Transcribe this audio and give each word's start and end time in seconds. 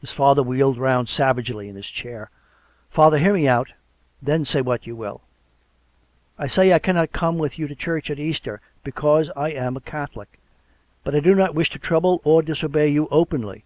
His 0.00 0.10
father 0.10 0.42
wheeled 0.42 0.78
round 0.78 1.08
savagely 1.08 1.68
in 1.68 1.76
his 1.76 1.86
chair." 1.86 2.28
Father, 2.90 3.18
hear 3.18 3.32
me 3.34 3.46
out, 3.46 3.68
and 4.18 4.28
then 4.28 4.44
say 4.44 4.60
what 4.60 4.84
you 4.84 4.96
will.... 4.96 5.20
I 6.36 6.48
say 6.48 6.72
I 6.72 6.80
cannot 6.80 7.12
come 7.12 7.38
with 7.38 7.56
you 7.56 7.68
to 7.68 7.76
church 7.76 8.10
at 8.10 8.18
Easter, 8.18 8.60
because 8.82 9.30
I 9.36 9.50
am 9.50 9.76
a 9.76 9.80
Catholic. 9.80 10.40
But 11.04 11.14
I 11.14 11.20
do 11.20 11.36
not 11.36 11.54
wish 11.54 11.70
to 11.70 11.78
trouble 11.78 12.20
or 12.24 12.42
disobey 12.42 12.88
you 12.88 13.06
openly. 13.12 13.62